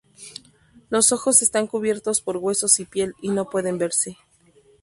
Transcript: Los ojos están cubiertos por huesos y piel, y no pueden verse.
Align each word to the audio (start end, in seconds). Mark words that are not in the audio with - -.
Los 0.89 1.11
ojos 1.11 1.43
están 1.43 1.67
cubiertos 1.67 2.21
por 2.21 2.37
huesos 2.37 2.79
y 2.79 2.85
piel, 2.85 3.13
y 3.21 3.29
no 3.29 3.51
pueden 3.51 3.77
verse. 3.77 4.17